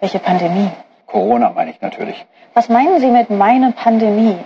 [0.00, 0.70] Welche Pandemie?
[1.06, 2.26] Corona meine ich natürlich.
[2.54, 4.36] Was meinen Sie mit meine Pandemie?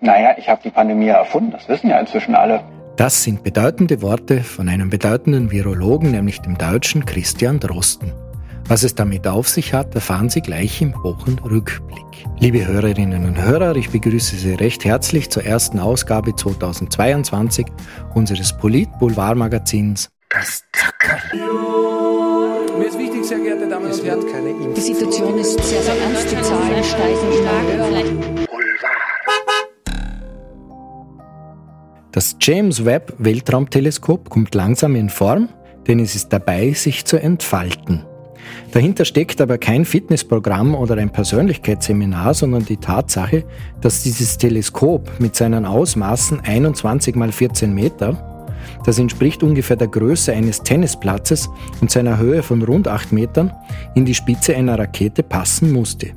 [0.00, 2.62] Naja, ich habe die Pandemie erfunden, das wissen ja inzwischen alle.
[2.96, 8.12] Das sind bedeutende Worte von einem bedeutenden Virologen, nämlich dem deutschen Christian Drosten.
[8.66, 12.26] Was es damit auf sich hat, erfahren Sie gleich im Wochenrückblick.
[12.38, 17.66] Liebe Hörerinnen und Hörer, ich begrüße Sie recht herzlich zur ersten Ausgabe 2022
[18.14, 21.93] unseres Polit-Boulevard-Magazins Das Zackerl.
[23.64, 26.30] Geehrte Damen und Herren, keine Die Situation ist sehr, sehr ernst.
[26.30, 27.64] Die Zahlen steigen stark.
[32.12, 35.48] Das James Webb Weltraumteleskop kommt langsam in Form,
[35.86, 38.04] denn es ist dabei, sich zu entfalten.
[38.72, 43.44] Dahinter steckt aber kein Fitnessprogramm oder ein Persönlichkeitsseminar, sondern die Tatsache,
[43.80, 48.33] dass dieses Teleskop mit seinen Ausmaßen 21 mal 14 Meter,
[48.84, 51.48] das entspricht ungefähr der Größe eines Tennisplatzes
[51.80, 53.52] und seiner Höhe von rund 8 Metern,
[53.94, 56.12] in die Spitze einer Rakete passen musste.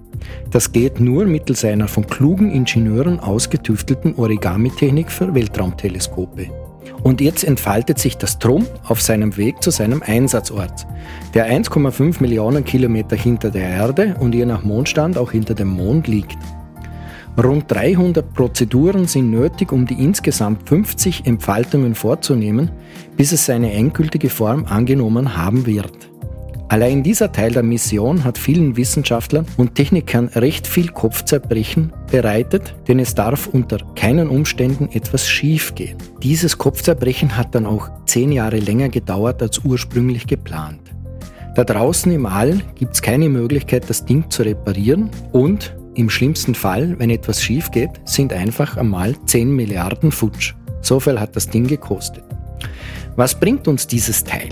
[0.51, 6.49] Das geht nur mittels einer von klugen Ingenieuren ausgetüftelten Origami-Technik für Weltraumteleskope.
[7.03, 10.87] Und jetzt entfaltet sich das Drum auf seinem Weg zu seinem Einsatzort,
[11.33, 16.07] der 1,5 Millionen Kilometer hinter der Erde und je nach Mondstand auch hinter dem Mond
[16.07, 16.37] liegt.
[17.41, 22.71] Rund 300 Prozeduren sind nötig, um die insgesamt 50 Entfaltungen vorzunehmen,
[23.15, 26.09] bis es seine endgültige Form angenommen haben wird.
[26.69, 32.99] Allein dieser Teil der Mission hat vielen Wissenschaftlern und Technikern recht viel Kopfzerbrechen bereitet, denn
[32.99, 35.97] es darf unter keinen Umständen etwas schiefgehen.
[36.23, 40.81] Dieses Kopfzerbrechen hat dann auch zehn Jahre länger gedauert als ursprünglich geplant.
[41.55, 46.53] Da draußen im All gibt es keine Möglichkeit, das Ding zu reparieren und im schlimmsten
[46.53, 50.53] Fall, wenn etwas schief geht, sind einfach einmal 10 Milliarden futsch.
[50.81, 52.23] So viel hat das Ding gekostet.
[53.15, 54.49] Was bringt uns dieses Teil?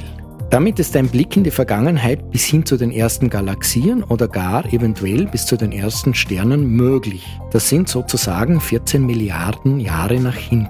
[0.50, 4.66] Damit ist ein Blick in die Vergangenheit bis hin zu den ersten Galaxien oder gar
[4.74, 7.26] eventuell bis zu den ersten Sternen möglich.
[7.52, 10.70] Das sind sozusagen 14 Milliarden Jahre nach hinten.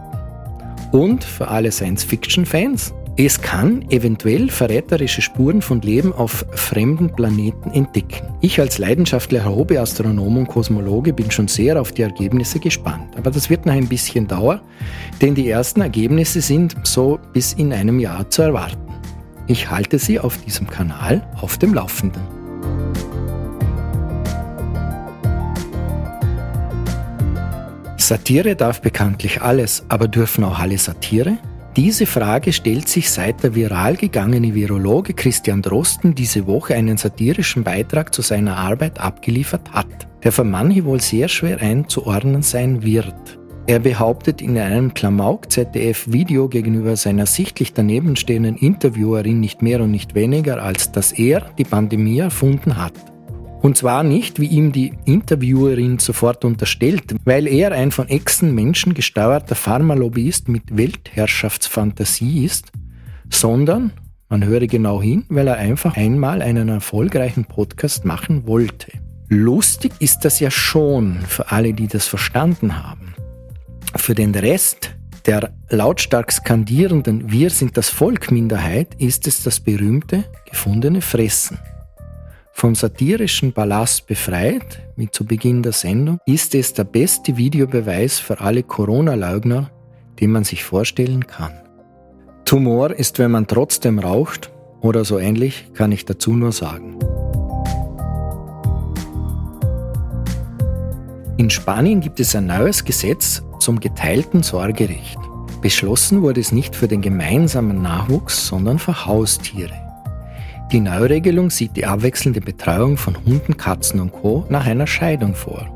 [0.91, 8.27] Und für alle Science-Fiction-Fans, es kann eventuell verräterische Spuren von Leben auf fremden Planeten entdecken.
[8.41, 13.15] Ich als leidenschaftlicher Hobbyastronom und Kosmologe bin schon sehr auf die Ergebnisse gespannt.
[13.15, 14.59] Aber das wird noch ein bisschen dauern,
[15.21, 18.93] denn die ersten Ergebnisse sind so bis in einem Jahr zu erwarten.
[19.47, 22.21] Ich halte Sie auf diesem Kanal auf dem Laufenden.
[27.95, 31.37] Satire darf bekanntlich alles, aber dürfen auch alle Satire?
[31.75, 37.65] Diese Frage stellt sich seit der viral gegangene Virologe Christian Drosten diese Woche einen satirischen
[37.65, 43.13] Beitrag zu seiner Arbeit abgeliefert hat, der für manche wohl sehr schwer einzuordnen sein wird.
[43.67, 50.63] Er behauptet in einem Klamauk-ZDF-Video gegenüber seiner sichtlich danebenstehenden Interviewerin nicht mehr und nicht weniger,
[50.63, 52.93] als dass er die Pandemie erfunden hat.
[53.65, 58.93] Und zwar nicht, wie ihm die Interviewerin sofort unterstellt, weil er ein von exen Menschen
[58.93, 62.71] gesteuerter Pharmalobbyist mit Weltherrschaftsfantasie ist,
[63.31, 63.91] sondern,
[64.29, 68.91] man höre genau hin, weil er einfach einmal einen erfolgreichen Podcast machen wollte.
[69.29, 73.15] Lustig ist das ja schon für alle, die das verstanden haben.
[73.95, 80.23] Für den Rest der lautstark skandierenden Wir sind das Volk Minderheit ist es das berühmte
[80.51, 81.57] gefundene Fressen.
[82.57, 88.39] Vom satirischen Ballast befreit, wie zu Beginn der Sendung, ist es der beste Videobeweis für
[88.39, 89.71] alle Corona-Leugner,
[90.21, 91.51] den man sich vorstellen kann.
[92.45, 96.97] Tumor ist, wenn man trotzdem raucht, oder so ähnlich kann ich dazu nur sagen.
[101.35, 105.19] In Spanien gibt es ein neues Gesetz zum geteilten Sorgerecht.
[105.61, 109.84] Beschlossen wurde es nicht für den gemeinsamen Nachwuchs, sondern für Haustiere.
[110.75, 114.45] Die Neuregelung sieht die abwechselnde Betreuung von Hunden, Katzen und Co.
[114.49, 115.73] nach einer Scheidung vor.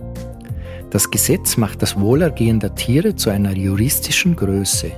[0.89, 4.91] Das Gesetz macht das Wohlergehen der Tiere zu einer juristischen Größe.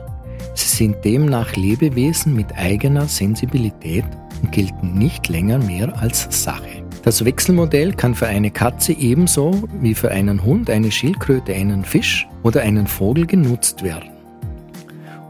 [0.55, 4.05] Sie sind demnach Lebewesen mit eigener Sensibilität
[4.41, 6.83] und gelten nicht länger mehr als Sache.
[7.03, 12.27] Das Wechselmodell kann für eine Katze ebenso wie für einen Hund, eine Schildkröte, einen Fisch
[12.41, 14.10] oder einen Vogel genutzt werden.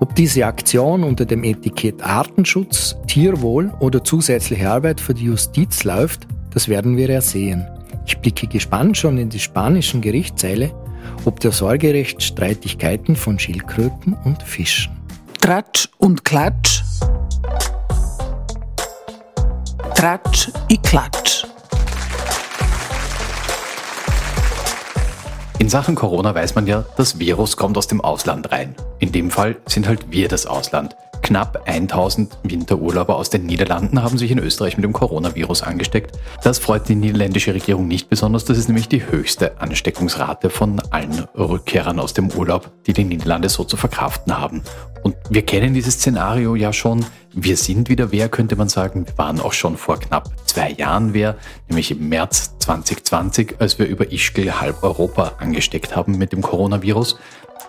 [0.01, 6.27] Ob diese Aktion unter dem Etikett Artenschutz, Tierwohl oder zusätzliche Arbeit für die Justiz läuft,
[6.49, 7.67] das werden wir ja sehen.
[8.07, 10.71] Ich blicke gespannt schon in die spanischen Gerichtssäle,
[11.25, 14.91] ob der Sorgerecht Streitigkeiten von Schildkröten und Fischen.
[15.39, 16.81] Tratsch und Klatsch.
[19.93, 21.40] Tratsch i Klatsch.
[25.61, 28.73] In Sachen Corona weiß man ja, das Virus kommt aus dem Ausland rein.
[28.97, 30.95] In dem Fall sind halt wir das Ausland.
[31.21, 36.17] Knapp 1000 Winterurlauber aus den Niederlanden haben sich in Österreich mit dem Coronavirus angesteckt.
[36.43, 38.43] Das freut die niederländische Regierung nicht besonders.
[38.43, 43.47] Das ist nämlich die höchste Ansteckungsrate von allen Rückkehrern aus dem Urlaub, die die Niederlande
[43.47, 44.63] so zu verkraften haben.
[45.03, 47.05] Und wir kennen dieses Szenario ja schon.
[47.33, 49.07] Wir sind wieder wer, könnte man sagen.
[49.07, 51.37] Wir waren auch schon vor knapp zwei Jahren wer,
[51.69, 57.17] nämlich im März 2020, als wir über Ischgl halb Europa angesteckt haben mit dem Coronavirus.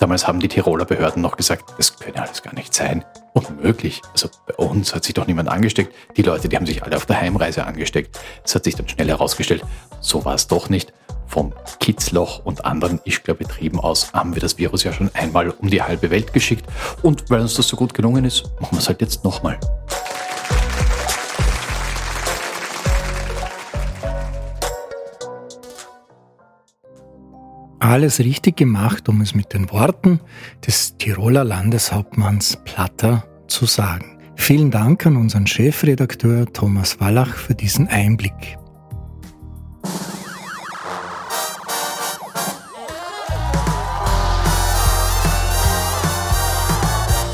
[0.00, 3.04] Damals haben die Tiroler Behörden noch gesagt, das könne alles gar nicht sein.
[3.34, 4.02] Unmöglich.
[4.10, 5.94] Also bei uns hat sich doch niemand angesteckt.
[6.16, 8.18] Die Leute, die haben sich alle auf der Heimreise angesteckt.
[8.44, 9.62] Es hat sich dann schnell herausgestellt,
[10.00, 10.92] so war es doch nicht.
[11.32, 15.80] Vom Kitzloch und anderen Ischgl-Betrieben aus haben wir das Virus ja schon einmal um die
[15.80, 16.66] halbe Welt geschickt.
[17.00, 19.58] Und weil uns das so gut gelungen ist, machen wir es halt jetzt nochmal.
[27.78, 30.20] Alles richtig gemacht, um es mit den Worten
[30.66, 34.18] des Tiroler Landeshauptmanns Platter zu sagen.
[34.36, 38.58] Vielen Dank an unseren Chefredakteur Thomas Wallach für diesen Einblick.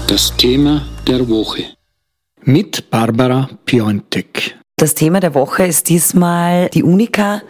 [0.09, 1.65] Das Thema der Woche.
[2.41, 4.58] Mit Barbara Piontek.
[4.79, 7.43] Das Thema der Woche ist diesmal die Unica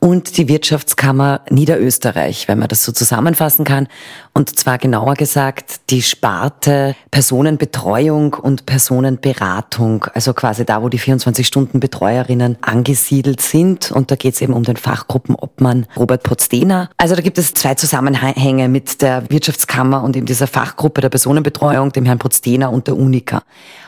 [0.00, 3.88] und die Wirtschaftskammer Niederösterreich, wenn man das so zusammenfassen kann.
[4.34, 12.58] Und zwar genauer gesagt die Sparte Personenbetreuung und Personenberatung, also quasi da, wo die 24-Stunden-Betreuerinnen
[12.60, 13.90] angesiedelt sind.
[13.90, 16.90] Und da geht es eben um den Fachgruppenobmann Robert Pozdena.
[16.98, 21.92] Also da gibt es zwei Zusammenhänge mit der Wirtschaftskammer und eben dieser Fachgruppe der Personenbetreuung,
[21.92, 23.42] dem Herrn Pozdena und der Unica.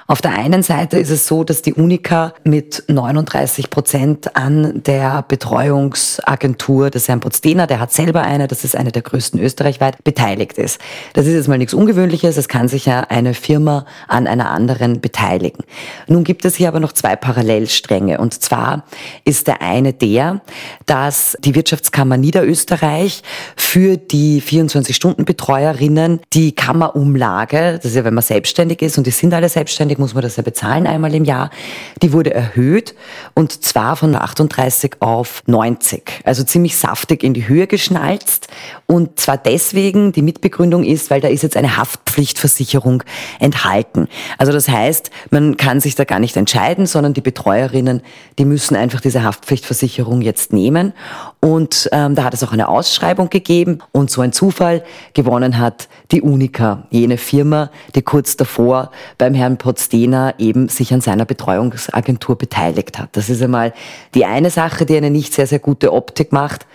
[0.08, 5.24] Auf der einen Seite ist es so, dass die Unica mit 39 Prozent an der
[5.26, 10.58] Betreuungsagentur des Herrn Pozdena, der hat selber eine, das ist eine der größten österreichweit, beteiligt
[10.58, 10.80] ist.
[11.14, 15.00] Das ist jetzt mal nichts Ungewöhnliches, es kann sich ja eine Firma an einer anderen
[15.00, 15.64] beteiligen.
[16.06, 18.84] Nun gibt es hier aber noch zwei Parallelstränge und zwar
[19.24, 20.40] ist der eine der,
[20.86, 23.24] dass die Wirtschaftskammer Niederösterreich
[23.56, 29.34] für die 24-Stunden-Betreuerinnen die Kammerumlage, das ist ja, wenn man selbstständig ist und die sind
[29.34, 31.50] alle selbstständig, muss man das ja bezahlen einmal im Jahr.
[32.02, 32.94] Die wurde erhöht
[33.34, 36.22] und zwar von 38 auf 90.
[36.24, 38.48] Also ziemlich saftig in die Höhe geschnalzt.
[38.86, 43.02] Und zwar deswegen, die Mitbegründung ist, weil da ist jetzt eine Haftpflichtversicherung
[43.40, 44.08] enthalten.
[44.38, 48.02] Also das heißt, man kann sich da gar nicht entscheiden, sondern die Betreuerinnen,
[48.38, 50.92] die müssen einfach diese Haftpflichtversicherung jetzt nehmen.
[51.40, 54.84] Und ähm, da hat es auch eine Ausschreibung gegeben und so ein Zufall
[55.14, 61.00] gewonnen hat die Unica, jene Firma, die kurz davor beim Herrn Potstena eben sich an
[61.00, 63.10] seiner Betreuungsagentur beteiligt hat.
[63.12, 63.72] Das ist einmal
[64.14, 66.66] die eine Sache, die eine nicht sehr, sehr gute Optik macht.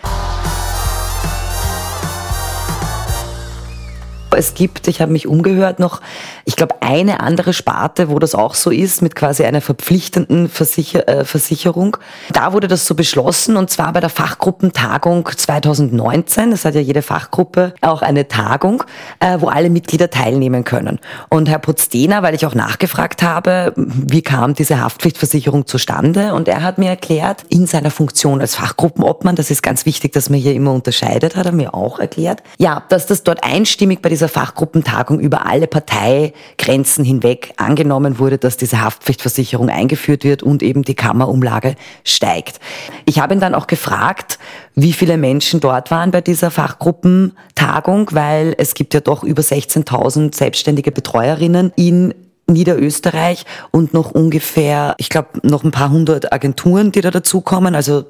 [4.36, 6.02] Es gibt, ich habe mich umgehört noch,
[6.46, 11.08] ich glaube, eine andere Sparte, wo das auch so ist, mit quasi einer verpflichtenden Versicher
[11.08, 11.98] äh, Versicherung.
[12.32, 16.52] Da wurde das so beschlossen und zwar bei der Fachgruppentagung 2019.
[16.52, 18.84] Das hat ja jede Fachgruppe auch eine Tagung,
[19.20, 21.00] äh, wo alle Mitglieder teilnehmen können.
[21.30, 26.34] Und Herr Pozdena, weil ich auch nachgefragt habe, wie kam diese Haftpflichtversicherung zustande?
[26.34, 30.30] Und er hat mir erklärt, in seiner Funktion als Fachgruppenobmann, das ist ganz wichtig, dass
[30.30, 34.10] man hier immer unterscheidet, hat er mir auch erklärt, ja, dass das dort einstimmig bei
[34.22, 40.84] dieser Fachgruppentagung über alle Parteigrenzen hinweg angenommen wurde, dass diese Haftpflichtversicherung eingeführt wird und eben
[40.84, 41.74] die Kammerumlage
[42.04, 42.60] steigt.
[43.06, 44.38] Ich habe ihn dann auch gefragt,
[44.76, 50.36] wie viele Menschen dort waren bei dieser Fachgruppentagung, weil es gibt ja doch über 16.000
[50.36, 52.14] selbstständige Betreuerinnen in
[52.46, 57.74] Niederösterreich und noch ungefähr, ich glaube, noch ein paar hundert Agenturen, die da dazukommen.
[57.74, 58.06] Also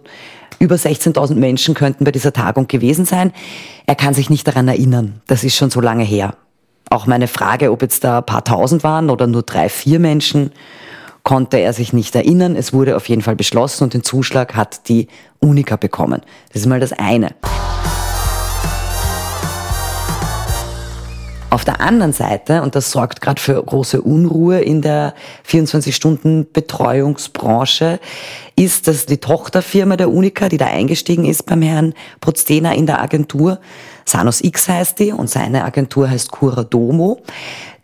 [0.61, 3.33] über 16.000 Menschen könnten bei dieser Tagung gewesen sein.
[3.87, 5.21] Er kann sich nicht daran erinnern.
[5.25, 6.35] Das ist schon so lange her.
[6.91, 10.51] Auch meine Frage, ob jetzt da ein paar tausend waren oder nur drei, vier Menschen,
[11.23, 12.55] konnte er sich nicht erinnern.
[12.55, 15.07] Es wurde auf jeden Fall beschlossen und den Zuschlag hat die
[15.39, 16.21] Unica bekommen.
[16.53, 17.29] Das ist mal das eine.
[21.51, 25.13] Auf der anderen Seite, und das sorgt gerade für große Unruhe in der
[25.46, 28.00] 24-Stunden-Betreuungsbranche,
[28.55, 33.01] ist, dass die Tochterfirma der Unica, die da eingestiegen ist beim Herrn Pozdena in der
[33.01, 33.60] Agentur,
[34.05, 37.22] Sanos X heißt die und seine Agentur heißt Cura Domo,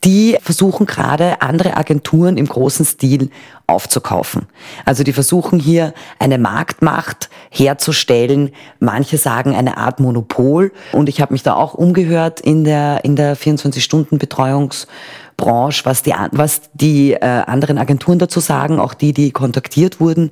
[0.04, 3.30] die versuchen gerade andere Agenturen im großen Stil
[3.66, 4.48] aufzukaufen.
[4.86, 8.52] Also die versuchen hier eine Marktmacht herzustellen.
[8.80, 10.72] Manche sagen eine Art Monopol.
[10.92, 14.88] Und ich habe mich da auch umgehört in der, in der 24-Stunden-Betreuungs-
[15.38, 20.32] Branche, was die, was die äh, anderen Agenturen dazu sagen, auch die, die kontaktiert wurden.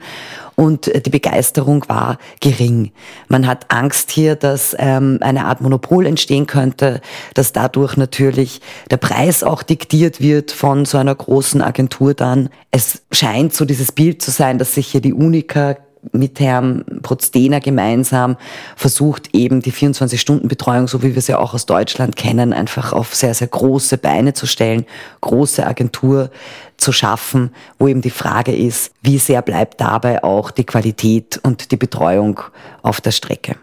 [0.56, 2.92] Und äh, die Begeisterung war gering.
[3.28, 7.02] Man hat Angst hier, dass ähm, eine Art Monopol entstehen könnte,
[7.36, 12.50] dass dadurch natürlich der Preis auch diktiert wird von so einer großen Agentur dann.
[12.72, 15.78] Es scheint so dieses Bild zu sein, dass sich hier die Unica
[16.12, 18.38] mit Herrn Prozdener gemeinsam
[18.76, 23.34] versucht, eben die 24-Stunden-Betreuung, so wie wir sie auch aus Deutschland kennen, einfach auf sehr,
[23.34, 24.86] sehr große Beine zu stellen,
[25.22, 26.30] große Agentur
[26.78, 31.72] zu schaffen, wo eben die Frage ist, wie sehr bleibt dabei auch die Qualität und
[31.72, 32.40] die Betreuung
[32.82, 33.56] auf der Strecke.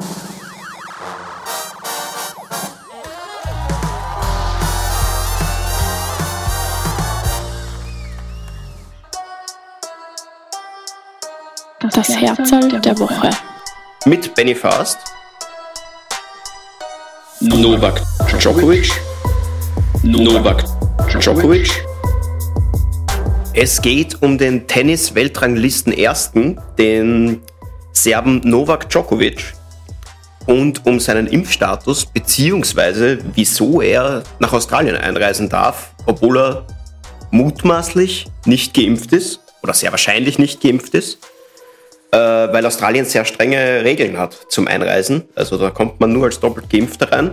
[11.95, 13.29] Das Herzl der Woche.
[14.07, 14.99] Mit Benny Fast,
[17.41, 18.01] Novak
[18.39, 18.91] Djokovic,
[20.03, 20.65] Novak
[21.21, 21.85] Djokovic.
[23.53, 27.43] Es geht um den Tennis-Weltranglisten Ersten, den
[27.93, 29.53] Serben Novak Djokovic
[30.47, 36.67] und um seinen Impfstatus beziehungsweise wieso er nach Australien einreisen darf, obwohl er
[37.31, 41.19] mutmaßlich nicht geimpft ist oder sehr wahrscheinlich nicht geimpft ist
[42.13, 45.25] äh, weil Australien sehr strenge Regeln hat zum Einreisen.
[45.35, 47.31] Also da kommt man nur als doppelt Geimpfter rein.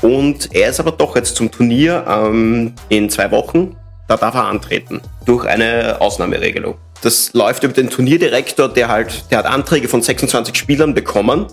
[0.00, 3.76] Und er ist aber doch jetzt zum Turnier ähm, in zwei Wochen,
[4.08, 6.76] da darf er antreten, durch eine Ausnahmeregelung.
[7.02, 11.46] Das läuft über den Turnierdirektor, der halt, der hat Anträge von 26 Spielern bekommen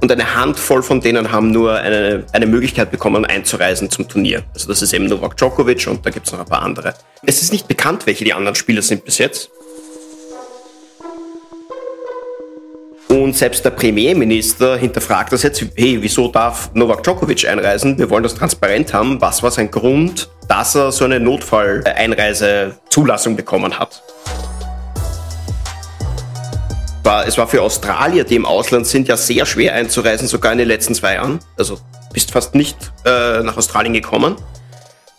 [0.00, 4.44] und eine Handvoll von denen haben nur eine, eine Möglichkeit bekommen, einzureisen zum Turnier.
[4.54, 6.94] Also das ist eben Novak Djokovic und da gibt es noch ein paar andere.
[7.26, 9.50] Es ist nicht bekannt, welche die anderen Spieler sind bis jetzt.
[13.10, 17.98] Und selbst der Premierminister hinterfragt das jetzt, hey, wieso darf Novak Djokovic einreisen?
[17.98, 19.20] Wir wollen das transparent haben.
[19.20, 24.00] Was war sein Grund, dass er so eine Notfalleinreisezulassung bekommen hat?
[27.26, 30.68] Es war für Australier, die im Ausland sind, ja sehr schwer einzureisen, sogar in den
[30.68, 31.40] letzten zwei Jahren.
[31.58, 31.80] Also
[32.12, 34.36] bist fast nicht äh, nach Australien gekommen.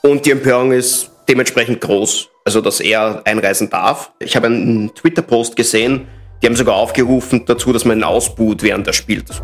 [0.02, 4.14] Und die Empörung ist dementsprechend groß, also dass er einreisen darf.
[4.20, 6.08] Ich habe einen Twitter-Post gesehen,
[6.42, 9.42] die haben sogar aufgerufen dazu, dass man ihn ausbuht, während er spielt.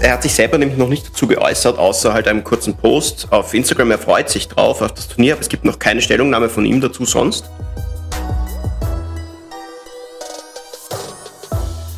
[0.00, 3.54] Er hat sich selber nämlich noch nicht dazu geäußert, außer halt einem kurzen Post auf
[3.54, 3.92] Instagram.
[3.92, 6.82] Er freut sich drauf auf das Turnier, aber es gibt noch keine Stellungnahme von ihm
[6.82, 7.48] dazu sonst.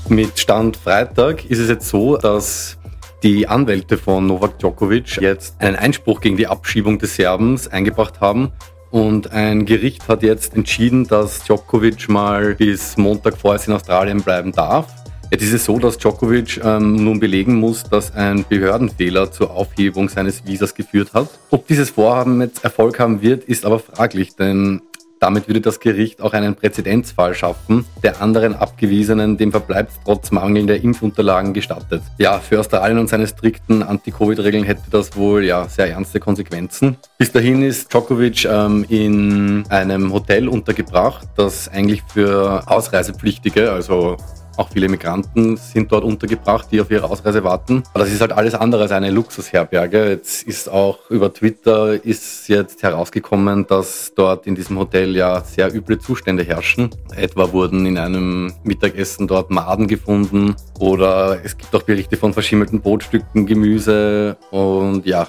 [0.08, 2.78] Mit Stand Freitag ist es jetzt so, dass
[3.24, 8.52] die Anwälte von Novak Djokovic jetzt einen Einspruch gegen die Abschiebung des Serbens eingebracht haben
[8.90, 14.52] und ein Gericht hat jetzt entschieden, dass Djokovic mal bis Montag vorerst in Australien bleiben
[14.52, 14.86] darf.
[15.30, 20.08] Jetzt ist es so, dass Djokovic ähm, nun belegen muss, dass ein Behördenfehler zur Aufhebung
[20.08, 21.28] seines Visas geführt hat.
[21.50, 24.80] Ob dieses Vorhaben jetzt Erfolg haben wird, ist aber fraglich, denn
[25.20, 30.76] damit würde das Gericht auch einen Präzedenzfall schaffen, der anderen Abgewiesenen dem Verbleib trotz mangelnder
[30.76, 32.02] Impfunterlagen gestattet.
[32.18, 36.96] Ja, für Australien und seine strikten Anti-Covid-Regeln hätte das wohl ja sehr ernste Konsequenzen.
[37.18, 44.16] Bis dahin ist Djokovic ähm, in einem Hotel untergebracht, das eigentlich für Ausreisepflichtige, also
[44.58, 47.84] auch viele Migranten sind dort untergebracht, die auf ihre Ausreise warten.
[47.94, 50.10] Aber das ist halt alles andere als eine Luxusherberge.
[50.10, 55.72] Jetzt ist auch über Twitter ist jetzt herausgekommen, dass dort in diesem Hotel ja sehr
[55.74, 56.90] üble Zustände herrschen.
[57.14, 62.80] Etwa wurden in einem Mittagessen dort Maden gefunden oder es gibt auch Berichte von verschimmelten
[62.80, 65.28] Brotstücken, Gemüse und ja,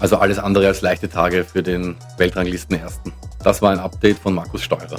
[0.00, 3.12] also alles andere als leichte Tage für den Weltranglisten Ersten.
[3.42, 4.98] Das war ein Update von Markus Steurer.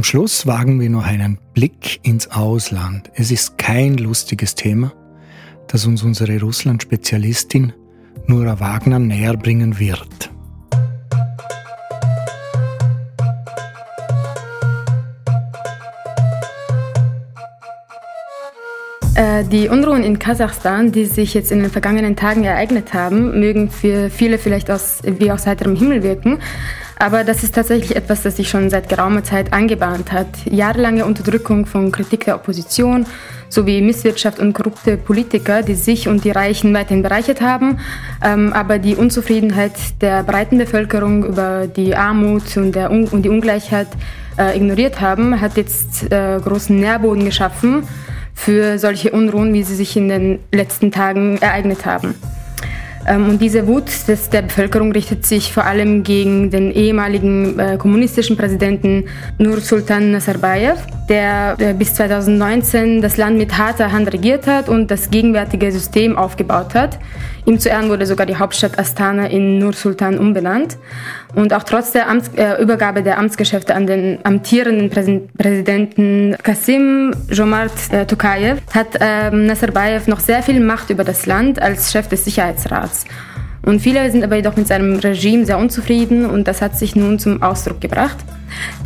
[0.00, 3.10] Zum Schluss wagen wir noch einen Blick ins Ausland.
[3.16, 4.94] Es ist kein lustiges Thema,
[5.68, 7.74] das uns unsere Russland-Spezialistin
[8.26, 10.30] Nora Wagner näher bringen wird.
[19.16, 23.70] Äh, die Unruhen in Kasachstan, die sich jetzt in den vergangenen Tagen ereignet haben, mögen
[23.70, 26.38] für viele vielleicht aus, wie aus heiterem Himmel wirken.
[27.00, 30.26] Aber das ist tatsächlich etwas, das sich schon seit geraumer Zeit angebahnt hat.
[30.44, 33.06] Jahrelange Unterdrückung von Kritik der Opposition
[33.48, 37.78] sowie Misswirtschaft und korrupte Politiker, die sich und die Reichen weiterhin bereichert haben,
[38.22, 43.88] ähm, aber die Unzufriedenheit der breiten Bevölkerung über die Armut und, die Ungleichheit
[44.38, 47.88] äh, ignoriert haben, hat jetzt äh, großen Nährboden geschaffen
[48.34, 52.14] für solche Unruhen, wie sie sich in den letzten Tagen ereignet haben.
[53.06, 53.84] Ähm, und diese Wut
[54.32, 59.04] der Bevölkerung richtet sich vor allem gegen den ehemaligen äh, kommunistischen Präsidenten
[59.38, 60.78] Nur Sultan Nazarbayev,
[61.08, 66.16] der äh, bis 2019 das Land mit harter Hand regiert hat und das gegenwärtige System
[66.16, 66.98] aufgebaut hat.
[67.46, 70.76] Ihm zu Ehren wurde sogar die Hauptstadt Astana in Nur Sultan umbenannt.
[71.34, 77.12] Und auch trotz der Amts äh, Übergabe der Amtsgeschäfte an den amtierenden Präs Präsidenten Kasim
[77.30, 82.08] Jomart äh, Tokayev hat äh, Nazarbayev noch sehr viel Macht über das Land als Chef
[82.08, 82.89] des Sicherheitsrats.
[83.62, 87.18] Und viele sind aber jedoch mit seinem Regime sehr unzufrieden und das hat sich nun
[87.18, 88.16] zum Ausdruck gebracht.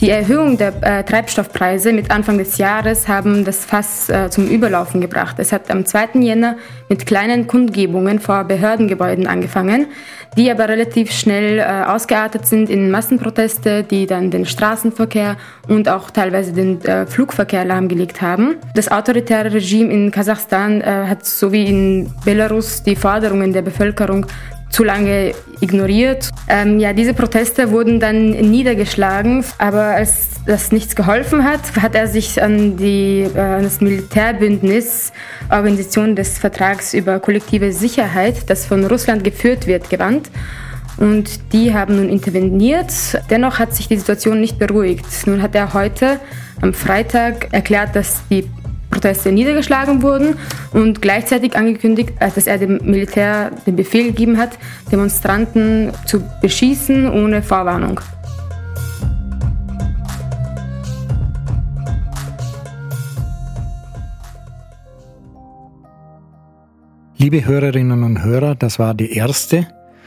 [0.00, 5.00] Die Erhöhung der äh, Treibstoffpreise mit Anfang des Jahres haben das Fass äh, zum Überlaufen
[5.00, 5.36] gebracht.
[5.38, 6.20] Es hat am 2.
[6.20, 6.56] Jänner
[6.88, 9.86] mit kleinen Kundgebungen vor Behördengebäuden angefangen,
[10.36, 15.36] die aber relativ schnell äh, ausgeartet sind in Massenproteste, die dann den Straßenverkehr
[15.68, 18.56] und auch teilweise den äh, Flugverkehr lahmgelegt haben.
[18.74, 24.26] Das autoritäre Regime in Kasachstan äh, hat so wie in Belarus die Forderungen der Bevölkerung
[24.74, 26.30] zu lange ignoriert.
[26.48, 32.08] Ähm, ja, diese Proteste wurden dann niedergeschlagen, aber als das nichts geholfen hat, hat er
[32.08, 35.12] sich an, die, äh, an das Militärbündnis
[35.48, 40.28] Organisation des Vertrags über kollektive Sicherheit, das von Russland geführt wird, gewandt.
[40.96, 42.92] Und die haben nun interveniert.
[43.30, 45.06] Dennoch hat sich die Situation nicht beruhigt.
[45.26, 46.18] Nun hat er heute
[46.60, 48.48] am Freitag erklärt, dass die
[49.04, 50.36] Proteste niedergeschlagen wurden
[50.72, 54.58] und gleichzeitig angekündigt, äh, dass er dem Militär den Befehl gegeben hat,
[54.90, 58.00] Demonstranten zu beschießen ohne Vorwarnung.
[67.18, 69.66] Liebe Hörerinnen und Hörer, das war die erste,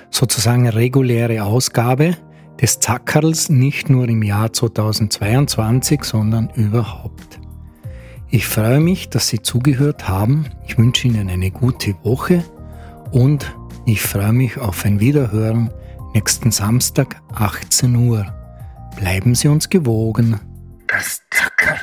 [0.10, 2.18] sozusagen reguläre Ausgabe
[2.60, 7.40] des Zackerls, nicht nur im Jahr 2022, sondern überhaupt.
[8.30, 10.48] Ich freue mich, dass Sie zugehört haben.
[10.66, 12.44] Ich wünsche Ihnen eine gute Woche
[13.12, 13.56] und
[13.86, 15.72] ich freue mich auf ein Wiederhören
[16.14, 18.26] nächsten Samstag 18 Uhr.
[19.00, 20.40] Bleiben Sie uns gewogen.
[20.88, 21.78] Das Zackerl.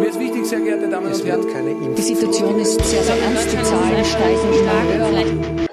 [0.00, 3.52] Mir ist wichtig, sehr geehrte Damen und Herren, keine Die Situation ist sehr, sehr ernst.
[3.52, 5.69] Die Zahlen steigen höher.